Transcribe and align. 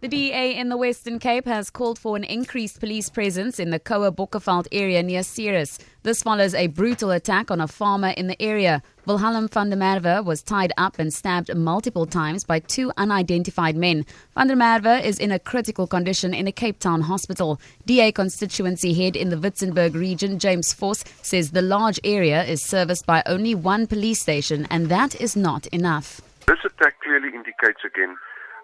The 0.00 0.06
DA 0.06 0.54
in 0.54 0.68
the 0.68 0.76
Western 0.76 1.18
Cape 1.18 1.46
has 1.46 1.70
called 1.70 1.98
for 1.98 2.14
an 2.14 2.22
increased 2.22 2.78
police 2.78 3.10
presence 3.10 3.58
in 3.58 3.70
the 3.70 3.80
Koue 3.80 4.14
Bokkeveld 4.14 4.68
area 4.70 5.02
near 5.02 5.24
Ceres. 5.24 5.80
This 6.04 6.22
follows 6.22 6.54
a 6.54 6.68
brutal 6.68 7.10
attack 7.10 7.50
on 7.50 7.60
a 7.60 7.66
farmer 7.66 8.10
in 8.10 8.28
the 8.28 8.40
area. 8.40 8.80
Wilhelm 9.06 9.48
van 9.48 9.70
der 9.70 9.76
Merwe 9.76 10.24
was 10.24 10.40
tied 10.40 10.72
up 10.78 11.00
and 11.00 11.12
stabbed 11.12 11.52
multiple 11.52 12.06
times 12.06 12.44
by 12.44 12.60
two 12.60 12.92
unidentified 12.96 13.74
men. 13.74 14.06
Van 14.36 14.46
der 14.46 14.54
Merwe 14.54 15.02
is 15.02 15.18
in 15.18 15.32
a 15.32 15.40
critical 15.40 15.88
condition 15.88 16.32
in 16.32 16.46
a 16.46 16.52
Cape 16.52 16.78
Town 16.78 17.00
hospital. 17.00 17.60
DA 17.84 18.12
constituency 18.12 18.94
head 18.94 19.16
in 19.16 19.30
the 19.30 19.36
Witzenberg 19.36 19.94
region, 19.94 20.38
James 20.38 20.72
Force, 20.72 21.02
says 21.22 21.50
the 21.50 21.60
large 21.60 21.98
area 22.04 22.44
is 22.44 22.62
serviced 22.62 23.04
by 23.04 23.20
only 23.26 23.52
one 23.52 23.88
police 23.88 24.20
station 24.20 24.64
and 24.70 24.90
that 24.90 25.20
is 25.20 25.34
not 25.34 25.66
enough. 25.68 26.20
This 26.46 26.60
attack 26.64 27.00
clearly 27.00 27.30
indicates 27.34 27.80
again 27.84 28.16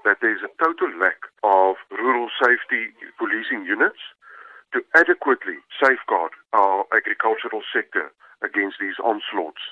that 0.04 0.20
there 0.20 0.36
is 0.36 0.44
a 0.44 0.52
total 0.62 0.92
lack 1.00 1.18
of 1.42 1.76
rural 1.90 2.28
safety 2.36 2.92
policing 3.18 3.64
units 3.64 4.00
to 4.72 4.84
adequately 4.94 5.58
safeguard 5.80 6.32
our 6.52 6.84
agricultural 6.92 7.62
sector 7.72 8.12
against 8.42 8.76
these 8.80 9.00
onslaughts. 9.02 9.64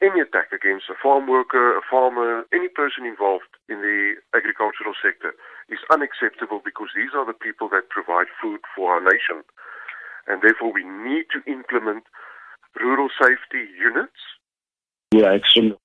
Any 0.00 0.20
attack 0.20 0.52
against 0.52 0.92
a 0.92 0.96
farm 1.00 1.26
worker, 1.26 1.76
a 1.76 1.80
farmer, 1.88 2.44
any 2.52 2.68
person 2.68 3.06
involved 3.06 3.48
in 3.68 3.80
the 3.80 4.16
agricultural 4.36 4.92
sector 5.00 5.32
is 5.68 5.80
unacceptable 5.90 6.60
because 6.64 6.88
these 6.94 7.16
are 7.16 7.24
the 7.24 7.36
people 7.36 7.68
that 7.72 7.88
provide 7.88 8.28
food 8.40 8.60
for 8.76 8.92
our 8.92 9.00
nation. 9.00 9.40
And 10.28 10.42
therefore, 10.42 10.72
we 10.72 10.84
need 10.84 11.32
to 11.32 11.40
implement 11.50 12.04
rural 12.78 13.08
safety 13.16 13.72
units. 13.72 14.20
Are 15.16 15.34
extremely 15.34 15.78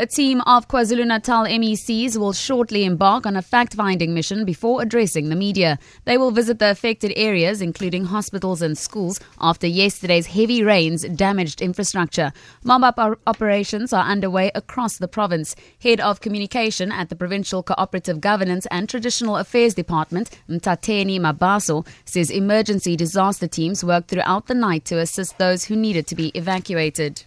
a 0.00 0.06
team 0.06 0.40
of 0.46 0.66
KwaZulu 0.66 1.06
Natal 1.06 1.44
MECs 1.44 2.16
will 2.16 2.32
shortly 2.32 2.84
embark 2.84 3.26
on 3.26 3.36
a 3.36 3.42
fact 3.42 3.74
finding 3.74 4.14
mission 4.14 4.46
before 4.46 4.80
addressing 4.80 5.28
the 5.28 5.36
media. 5.36 5.78
They 6.06 6.16
will 6.16 6.30
visit 6.30 6.58
the 6.58 6.70
affected 6.70 7.12
areas, 7.16 7.60
including 7.60 8.06
hospitals 8.06 8.62
and 8.62 8.78
schools, 8.78 9.20
after 9.42 9.66
yesterday's 9.66 10.28
heavy 10.28 10.62
rains 10.62 11.02
damaged 11.02 11.60
infrastructure. 11.60 12.32
Mob 12.64 12.82
up 12.82 13.20
operations 13.26 13.92
are 13.92 14.06
underway 14.06 14.50
across 14.54 14.96
the 14.96 15.06
province. 15.06 15.54
Head 15.82 16.00
of 16.00 16.22
Communication 16.22 16.90
at 16.90 17.10
the 17.10 17.16
Provincial 17.16 17.62
Cooperative 17.62 18.22
Governance 18.22 18.66
and 18.70 18.88
Traditional 18.88 19.36
Affairs 19.36 19.74
Department, 19.74 20.30
Mtateni 20.48 21.20
Mabaso, 21.20 21.86
says 22.06 22.30
emergency 22.30 22.96
disaster 22.96 23.46
teams 23.46 23.84
worked 23.84 24.08
throughout 24.08 24.46
the 24.46 24.54
night 24.54 24.86
to 24.86 24.98
assist 24.98 25.36
those 25.36 25.64
who 25.64 25.76
needed 25.76 26.06
to 26.06 26.14
be 26.14 26.28
evacuated. 26.28 27.24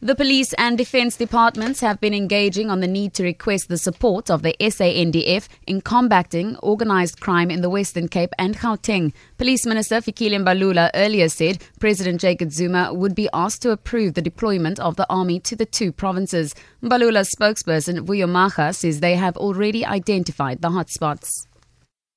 The 0.00 0.14
police 0.14 0.52
and 0.54 0.76
defense 0.76 1.16
departments 1.16 1.80
have 1.80 1.98
been 1.98 2.12
engaging 2.12 2.68
on 2.68 2.80
the 2.80 2.86
need 2.86 3.14
to 3.14 3.22
request 3.22 3.68
the 3.68 3.78
support 3.78 4.28
of 4.28 4.42
the 4.42 4.54
SANDF 4.60 5.48
in 5.66 5.80
combating 5.80 6.56
organized 6.56 7.20
crime 7.20 7.50
in 7.50 7.62
the 7.62 7.70
Western 7.70 8.08
Cape 8.08 8.34
and 8.38 8.54
Gauteng. 8.58 9.14
Police 9.38 9.64
Minister 9.64 9.96
Fikile 10.02 10.44
Mbalula 10.44 10.90
earlier 10.94 11.30
said 11.30 11.62
President 11.80 12.20
Jacob 12.20 12.50
Zuma 12.50 12.92
would 12.92 13.14
be 13.14 13.30
asked 13.32 13.62
to 13.62 13.70
approve 13.70 14.12
the 14.12 14.20
deployment 14.20 14.78
of 14.78 14.96
the 14.96 15.06
army 15.08 15.40
to 15.40 15.56
the 15.56 15.64
two 15.64 15.90
provinces. 15.90 16.54
Mbalula's 16.82 17.30
spokesperson 17.30 18.00
Vuyo 18.00 18.26
Mhaga 18.26 18.74
says 18.74 19.00
they 19.00 19.14
have 19.14 19.36
already 19.38 19.86
identified 19.86 20.60
the 20.60 20.70
hotspots 20.70 21.46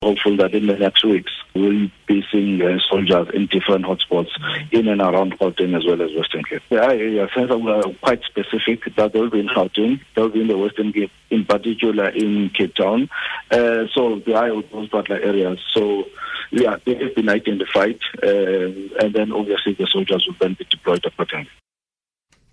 hopeful 0.03 0.37
that 0.37 0.53
in 0.53 0.67
the 0.67 0.75
next 0.75 1.03
weeks 1.03 1.31
we'll 1.59 1.89
be 2.07 2.23
seeing 2.31 2.61
uh, 2.61 2.79
soldiers 2.89 3.27
in 3.33 3.47
different 3.47 3.85
hotspots 3.85 4.29
in 4.71 4.87
and 4.87 5.01
around 5.01 5.37
Gauteng 5.39 5.75
as 5.77 5.85
well 5.85 6.01
as 6.01 6.15
Western 6.15 6.43
Cape. 6.43 6.61
Yeah, 6.69 6.91
yeah, 6.91 7.27
since 7.35 7.49
we're 7.49 7.81
quite 8.01 8.21
specific 8.23 8.95
that 8.95 9.13
they'll 9.13 9.29
be 9.29 9.41
in 9.41 9.47
Gauteng, 9.47 9.99
they'll 10.15 10.29
be 10.29 10.41
in 10.41 10.47
the 10.47 10.57
Western 10.57 10.93
Cape, 10.93 11.11
in 11.29 11.45
particular 11.45 12.09
in 12.09 12.49
Cape 12.49 12.75
Town. 12.75 13.09
Uh, 13.51 13.87
so 13.93 14.19
the 14.25 14.33
high 14.33 14.49
those 14.49 14.89
particular 14.89 15.21
areas. 15.21 15.59
So 15.73 16.05
yeah, 16.51 16.77
they 16.85 16.95
have 16.95 17.15
been 17.15 17.29
identified, 17.29 17.99
uh, 18.23 18.27
and 18.27 19.13
then 19.13 19.31
obviously 19.31 19.73
the 19.73 19.87
soldiers 19.87 20.25
will 20.27 20.35
then 20.39 20.53
be 20.53 20.65
deployed 20.69 21.05
accordingly. 21.05 21.49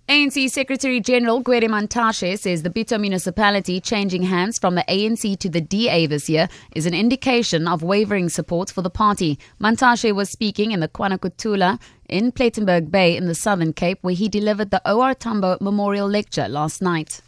ANC 0.07 0.51
Secretary 0.51 0.99
General 0.99 1.41
Gwede 1.41 1.63
Mantashe 1.63 2.37
says 2.37 2.61
the 2.61 2.69
Bitou 2.69 3.01
municipality 3.01 3.81
changing 3.81 4.21
hands 4.21 4.59
from 4.59 4.75
the 4.75 4.85
ANC 4.87 5.39
to 5.39 5.49
the 5.49 5.59
DA 5.59 6.05
this 6.05 6.29
year 6.29 6.47
is 6.75 6.85
an 6.85 6.93
indication 6.93 7.67
of 7.67 7.81
wavering 7.81 8.29
support 8.29 8.69
for 8.69 8.83
the 8.83 8.89
party. 8.91 9.39
Mantashe 9.59 10.13
was 10.13 10.29
speaking 10.29 10.71
in 10.71 10.79
the 10.79 10.87
KwaNokuthula 10.87 11.81
in 12.07 12.31
Plettenberg 12.31 12.91
Bay 12.91 13.17
in 13.17 13.25
the 13.25 13.33
Southern 13.33 13.73
Cape 13.73 13.97
where 14.01 14.13
he 14.13 14.29
delivered 14.29 14.69
the 14.69 14.79
OR 14.87 15.15
Tambo 15.15 15.57
Memorial 15.59 16.07
Lecture 16.07 16.47
last 16.47 16.83
night. 16.83 17.21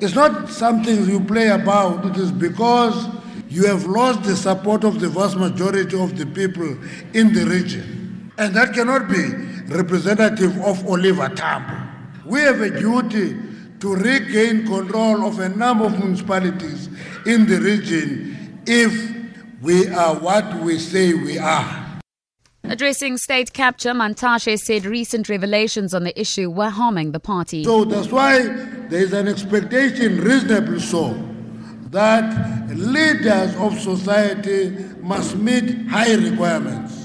It's 0.00 0.14
not 0.14 0.48
something 0.48 1.04
you 1.04 1.20
play 1.20 1.48
about, 1.48 2.06
it 2.06 2.16
is 2.16 2.32
because 2.32 3.08
you 3.50 3.66
have 3.66 3.84
lost 3.84 4.22
the 4.22 4.36
support 4.36 4.84
of 4.84 5.00
the 5.00 5.10
vast 5.10 5.36
majority 5.36 6.00
of 6.00 6.16
the 6.16 6.24
people 6.24 6.78
in 7.12 7.34
the 7.34 7.44
region. 7.44 8.32
And 8.38 8.56
that 8.56 8.72
cannot 8.72 9.10
be 9.10 9.53
representative 9.68 10.56
of 10.62 10.86
Oliver 10.86 11.28
Tambo. 11.28 11.76
We 12.24 12.40
have 12.40 12.60
a 12.60 12.70
duty 12.70 13.36
to 13.80 13.94
regain 13.94 14.66
control 14.66 15.26
of 15.26 15.38
a 15.40 15.48
number 15.48 15.86
of 15.86 15.98
municipalities 15.98 16.88
in 17.26 17.46
the 17.46 17.60
region 17.60 18.62
if 18.66 19.14
we 19.60 19.88
are 19.88 20.14
what 20.14 20.54
we 20.60 20.78
say 20.78 21.14
we 21.14 21.38
are. 21.38 21.84
Addressing 22.64 23.18
state 23.18 23.52
capture, 23.52 23.92
Mantashe 23.92 24.58
said 24.58 24.86
recent 24.86 25.28
revelations 25.28 25.92
on 25.92 26.04
the 26.04 26.18
issue 26.18 26.50
were 26.50 26.70
harming 26.70 27.12
the 27.12 27.20
party. 27.20 27.62
So 27.62 27.84
that's 27.84 28.10
why 28.10 28.48
there 28.88 29.02
is 29.02 29.12
an 29.12 29.28
expectation, 29.28 30.18
reasonably 30.22 30.80
so, 30.80 31.12
that 31.90 32.70
leaders 32.70 33.54
of 33.56 33.78
society 33.78 34.70
must 35.02 35.36
meet 35.36 35.86
high 35.88 36.14
requirements. 36.14 37.03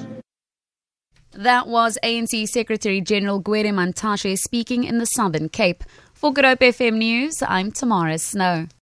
That 1.40 1.68
was 1.68 1.98
ANC 2.04 2.50
Secretary 2.50 3.00
General 3.00 3.42
Gwede 3.42 3.72
Mantashe 3.72 4.38
speaking 4.38 4.84
in 4.84 4.98
the 4.98 5.06
Southern 5.06 5.48
Cape. 5.48 5.86
For 6.14 6.34
Good 6.34 6.44
Hope 6.44 6.60
FM 6.60 6.96
News, 6.96 7.42
I'm 7.42 7.72
Tamara 7.72 8.18
Snow. 8.18 8.68